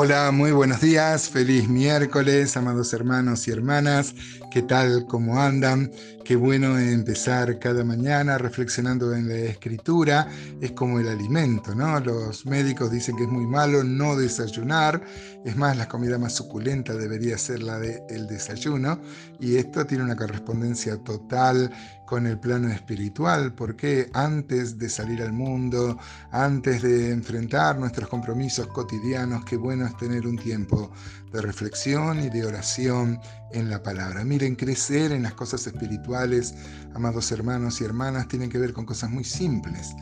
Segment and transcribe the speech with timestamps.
[0.00, 4.14] Hola, muy buenos días, feliz miércoles, amados hermanos y hermanas,
[4.50, 5.06] ¿qué tal?
[5.06, 5.90] ¿Cómo andan?
[6.24, 10.28] Qué bueno empezar cada mañana reflexionando en la escritura,
[10.60, 11.98] es como el alimento, ¿no?
[12.00, 15.02] Los médicos dicen que es muy malo no desayunar,
[15.44, 19.00] es más, la comida más suculenta debería ser la del desayuno,
[19.40, 21.70] y esto tiene una correspondencia total
[22.06, 25.98] con el plano espiritual, porque antes de salir al mundo,
[26.30, 30.90] antes de enfrentar nuestros compromisos cotidianos, qué bueno es tener un tiempo
[31.32, 33.20] de reflexión y de oración
[33.52, 34.24] en la palabra.
[34.38, 36.54] Miren, crecer en las cosas espirituales,
[36.94, 39.96] amados hermanos y hermanas, tienen que ver con cosas muy simples.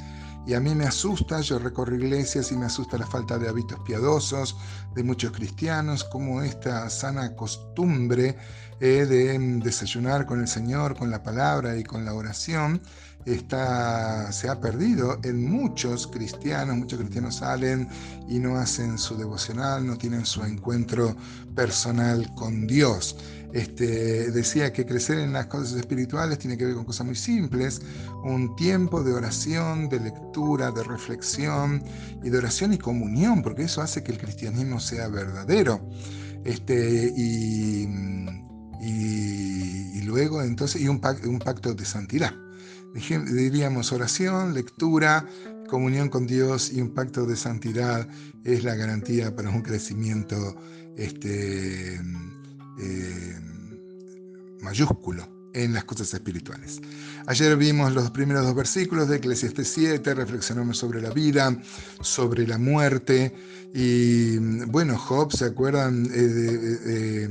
[0.47, 3.81] Y a mí me asusta, yo recorro iglesias y me asusta la falta de hábitos
[3.81, 4.55] piadosos
[4.95, 8.37] de muchos cristianos, como esta sana costumbre
[8.79, 12.83] eh, de desayunar con el Señor, con la palabra y con la oración,
[13.25, 16.77] está, se ha perdido en muchos cristianos.
[16.77, 17.89] Muchos cristianos salen
[18.29, 21.17] y no hacen su devocional, no tienen su encuentro
[21.55, 23.17] personal con Dios.
[23.57, 27.81] Este, decía que crecer en las cosas espirituales tiene que ver con cosas muy simples,
[28.23, 31.83] un tiempo de oración, de lectura, de reflexión
[32.23, 35.89] y de oración y comunión, porque eso hace que el cristianismo sea verdadero.
[36.45, 37.89] Este, y,
[40.05, 42.35] luego entonces, y un, pacto de santidad.
[42.93, 45.27] Diríamos oración, lectura,
[45.67, 48.07] comunión con Dios y un pacto de santidad
[48.45, 50.55] es la garantía para un crecimiento
[50.99, 51.99] este,
[52.79, 53.26] eh,
[54.67, 56.81] mayúsculo en las cosas espirituales.
[57.27, 61.57] Ayer vimos los primeros dos versículos de Eclesiastes 7, reflexionamos sobre la vida,
[62.01, 63.35] sobre la muerte
[63.73, 66.07] y bueno, Job, ¿se acuerdan?
[66.07, 67.29] Eh, eh,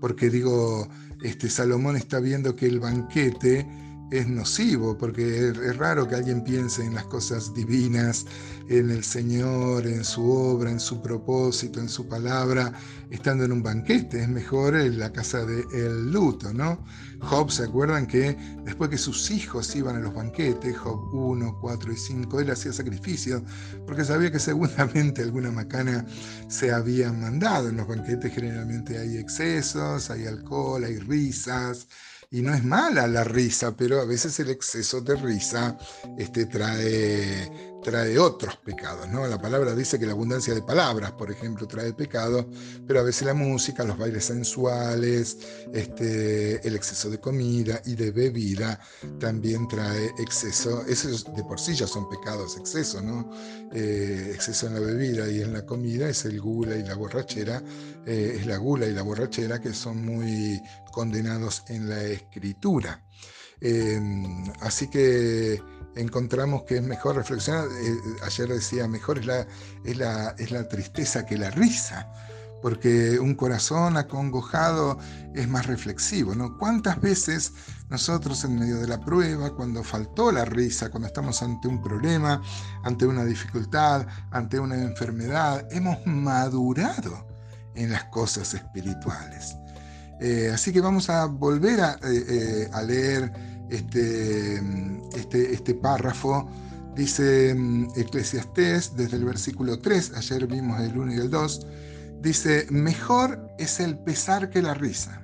[0.00, 0.88] porque digo,
[1.22, 3.66] este, Salomón está viendo que el banquete
[4.10, 8.26] es nocivo, porque es, raro que alguien piense en las cosas divinas,
[8.68, 12.72] en el Señor, en su obra, en su propósito, en su palabra,
[13.10, 14.22] estando en un banquete.
[14.22, 16.84] Es mejor en la casa del el luto, ¿no?
[17.20, 21.92] Job, ¿se acuerdan que después que sus hijos iban a los banquetes, Job 1, 4
[21.92, 23.42] y 5, él hacía sacrificios,
[23.86, 26.06] porque sabía que seguramente alguna macana
[26.48, 27.68] se había mandado.
[27.68, 31.86] En los banquetes generalmente hay excesos, hay alcohol, hay risas
[32.32, 35.76] y no es mala la risa, pero a veces el exceso de risa
[36.16, 39.08] este, trae, trae otros pecados.
[39.08, 39.26] ¿no?
[39.26, 42.48] La palabra dice que la abundancia de palabras, por ejemplo, trae pecado,
[42.86, 45.38] pero a veces la música, los bailes sensuales,
[45.72, 48.80] este, el exceso de comida y de bebida
[49.18, 50.84] también trae exceso.
[50.86, 53.30] Esos de por sí ya son pecados, exceso, ¿no?
[53.72, 57.62] Eh, exceso en la bebida y en la comida es el gula y la borrachera,
[58.06, 60.60] eh, es la gula y la borrachera que son muy
[60.92, 63.02] condenados en la escritura.
[63.60, 65.62] Em, así que
[65.96, 69.46] encontramos que es mejor reflexionar, eh, ayer decía, mejor es la,
[69.84, 72.12] es, la, es la tristeza que la risa,
[72.62, 74.98] porque un corazón acongojado
[75.34, 76.58] es más reflexivo, ¿no?
[76.58, 77.52] ¿Cuántas veces
[77.88, 82.42] nosotros en medio de la prueba, cuando faltó la risa, cuando estamos ante un problema,
[82.84, 87.26] ante una dificultad, ante una enfermedad, hemos madurado
[87.74, 89.56] en las cosas espirituales?
[90.20, 93.32] Eh, así que vamos a volver a, eh, leer
[93.70, 94.60] este,
[95.14, 96.48] este, este, párrafo.
[96.94, 101.66] Dice mm, Eclesiastés desde el versículo 3, ayer vimos el 1 y el 2,
[102.20, 105.22] dice, mejor es el pesar que la risa,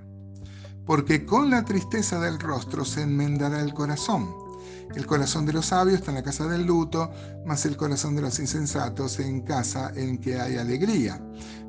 [0.87, 4.47] porque con la tristeza del rostro se enmendará el corazón.
[4.95, 7.11] El corazón de los sabios está en la casa del luto,
[7.45, 11.21] mas el corazón de los insensatos en casa en que hay alegría.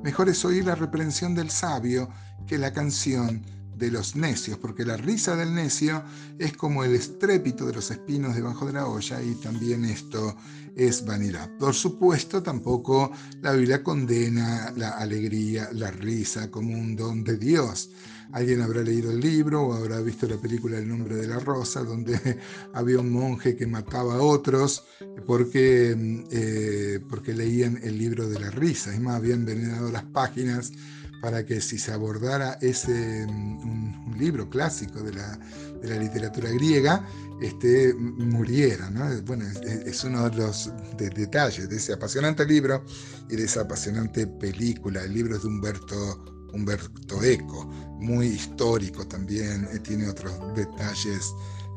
[0.04, 2.10] Mejor es oír la reprensión del sabio
[2.46, 3.42] que la canción
[3.78, 6.04] de los necios, porque la risa del necio
[6.40, 10.36] es como el estrépito de los espinos debajo de la olla y también esto
[10.76, 11.50] es vanidad.
[11.58, 13.12] Por supuesto, tampoco
[13.42, 17.90] la Biblia condena la alegría, la risa como un don de Dios.
[18.34, 21.84] Alguien habrá leído el libro o habrá visto la película El nombre de la rosa,
[21.84, 22.40] donde
[22.74, 24.84] había un monje que mataba a otros
[25.26, 25.96] porque,
[26.32, 28.94] eh, porque leían el libro de la risa.
[28.94, 30.74] Es más, habían envenenado las páginas
[31.22, 35.38] para que si se abordara ese mm, un, libro clásico de la,
[35.80, 37.08] de la, literatura griega,
[37.40, 38.90] este, muriera.
[38.90, 39.06] ¿no?
[39.24, 39.46] Bueno,
[39.86, 42.84] es, uno de los detalles de ese apasionante libro
[43.30, 45.04] y de esa apasionante película.
[45.04, 47.68] El libro es de Humberto, Humberto Eco,
[48.00, 51.32] muy histórico también, eh, tiene otros detalles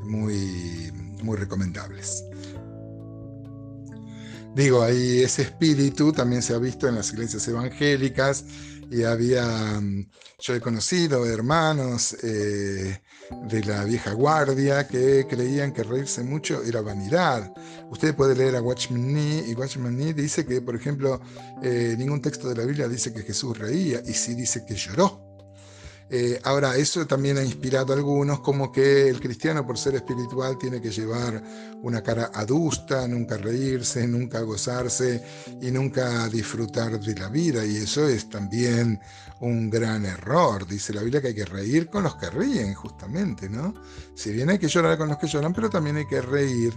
[0.05, 0.91] muy,
[1.23, 2.25] muy recomendables.
[4.55, 8.45] Digo, ahí ese espíritu también se ha visto en las iglesias evangélicas
[8.91, 10.11] Y había, mm,
[10.41, 13.01] yo he conocido hermanos eh,
[13.49, 17.53] de la vieja guardia que creían que reírse mucho era vanidad.
[17.91, 21.21] Usted puede leer a Watchman Nee y Watchman Nee dice que, por ejemplo,
[21.63, 25.30] eh, ningún texto de la Biblia dice que Jesús reía y sí dice que lloró.
[26.13, 30.59] Eh, ahora, eso también ha inspirado a algunos como que el cristiano por ser espiritual
[30.59, 31.41] tiene que llevar
[31.83, 35.23] una cara adusta, nunca reírse, nunca gozarse
[35.63, 37.65] y nunca disfrutar de la vida.
[37.65, 38.99] Y eso es también
[39.41, 40.67] un gran error.
[40.67, 43.75] Dice la Biblia que hay que reír con los que ríen, justamente, ¿no?
[44.15, 46.75] Si bien hay que llorar con los que lloran, pero también hay que reír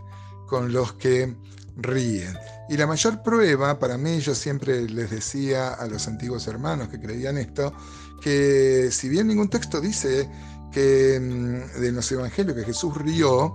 [0.48, 1.36] con los que
[1.76, 2.38] ríen.
[2.70, 7.00] Y la mayor prueba, para mí, yo siempre les decía a los antiguos hermanos que
[7.00, 7.74] creían esto,
[8.24, 10.30] que si bien ningún texto dice
[10.72, 13.54] que mm, de los evangelios que Jesús rió,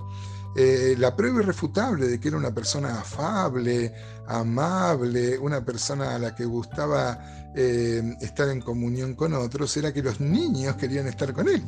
[0.56, 3.94] eh, la prueba irrefutable de que era una persona afable,
[4.26, 10.02] amable, una persona a la que gustaba eh, estar en comunión con otros, era que
[10.02, 11.62] los niños querían estar con él.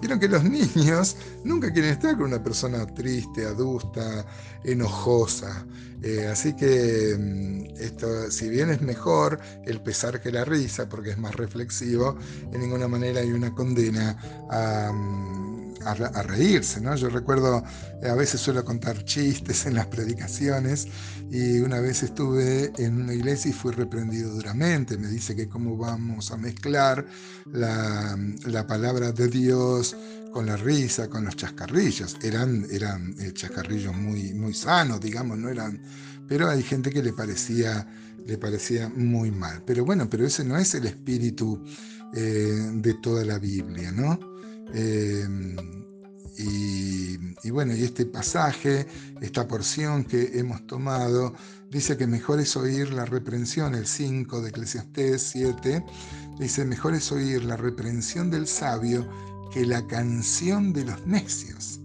[0.00, 4.24] Vieron que los niños nunca quieren estar con una persona triste, adusta,
[4.64, 5.66] enojosa.
[6.02, 11.10] Eh, así que mm, esto, si bien es mejor el pesar que la risa, porque
[11.10, 12.16] es más reflexivo,
[12.52, 14.16] en ninguna manera hay una condena
[14.50, 14.90] a...
[15.84, 16.94] A, reírse, ¿no?
[16.94, 17.64] Yo recuerdo,
[18.02, 20.86] a veces suelo contar chistes en las predicaciones
[21.30, 24.98] y una vez estuve en una iglesia y fui reprendido duramente.
[24.98, 27.06] Me dice que cómo vamos a mezclar
[27.52, 29.96] la, palabra de Dios
[30.32, 32.16] con la risa, con los chascarrillos.
[32.22, 35.80] Eran, eran eh, chascarrillos muy, muy sanos, digamos, no eran...
[36.28, 37.88] Pero hay gente que le parecía,
[38.26, 39.62] le parecía muy mal.
[39.64, 41.64] Pero bueno, pero ese no es el espíritu
[42.14, 44.29] eh, de toda la Biblia, ¿no?
[44.74, 45.56] Em,
[47.42, 48.86] y, bueno, y este pasaje,
[49.20, 51.34] esta porción que hemos tomado,
[51.70, 55.84] dice que mejor es oír la reprensión, el 5 de Eclesiastés 7,
[56.38, 59.06] dice, mejor es oír la reprensión del sabio
[59.52, 61.80] que la canción de los necios.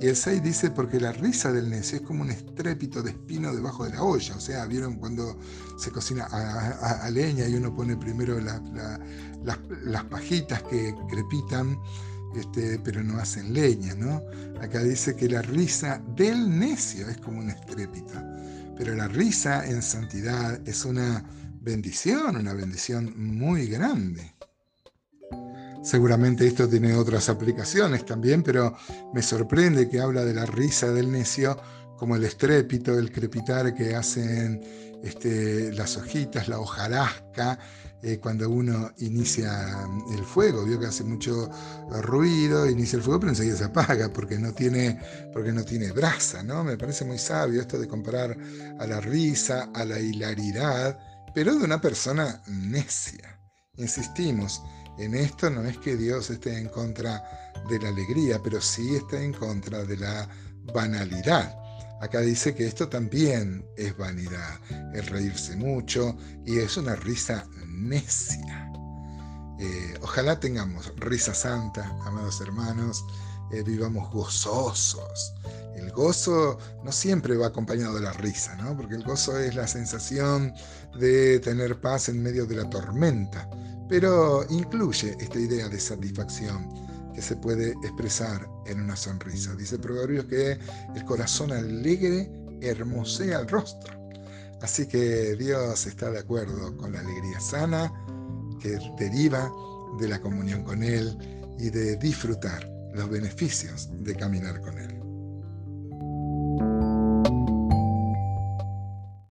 [0.00, 3.54] Y el 6 dice, porque la risa del necio es como un estrépito de espino
[3.54, 4.36] debajo de la olla.
[4.36, 5.38] O sea, vieron cuando
[5.78, 8.60] se cocina a, leña y uno pone primero las,
[9.44, 11.78] las pajitas que crepitan
[12.36, 14.22] este, pero no hacen leña, ¿no?
[14.60, 18.14] Acá dice que la risa del necio es como un estrépito,
[18.76, 21.24] pero la risa en santidad es una
[21.60, 24.34] bendición, una bendición muy grande.
[25.82, 28.74] Seguramente esto tiene otras aplicaciones también, pero
[29.12, 31.60] me sorprende que habla de la risa del necio
[31.98, 34.62] como el estrépito, el crepitar que hacen
[35.02, 37.58] este, las hojitas, la hojarasca,
[38.04, 41.48] eh, cuando uno inicia el fuego, vio que hace mucho
[42.02, 45.00] ruido, inicia el fuego, pero enseguida se apaga porque no tiene,
[45.32, 46.62] porque no tiene brasa, ¿no?
[46.62, 48.36] Me parece muy sabio esto de comparar
[48.78, 50.98] a la risa, a la hilaridad,
[51.34, 53.40] pero de una persona necia.
[53.76, 54.62] Insistimos,
[54.98, 57.24] en esto no es que Dios esté en contra
[57.70, 60.28] de la alegría, pero sí está en contra de la
[60.74, 61.63] banalidad.
[62.04, 64.60] Acá dice que esto también es vanidad,
[64.92, 66.14] el reírse mucho
[66.44, 68.70] y es una risa necia.
[69.58, 73.02] Eh, ojalá tengamos risa santa, amados hermanos,
[73.52, 75.32] eh, vivamos gozosos.
[75.76, 78.76] El gozo no siempre va acompañado de la risa, ¿no?
[78.76, 80.52] porque el gozo es la sensación
[81.00, 83.48] de tener paz en medio de la tormenta,
[83.88, 86.83] pero incluye esta idea de satisfacción
[87.14, 89.54] que se puede expresar en una sonrisa.
[89.54, 90.58] Dice Proverbios que
[90.94, 92.30] el corazón alegre
[92.60, 93.94] hermosea el rostro.
[94.62, 97.92] Así que Dios está de acuerdo con la alegría sana
[98.60, 99.50] que deriva
[99.98, 101.16] de la comunión con Él
[101.58, 104.93] y de disfrutar los beneficios de caminar con Él.